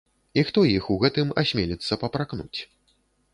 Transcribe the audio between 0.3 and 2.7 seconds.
І хто іх у гэтым асмеліцца папракнуць?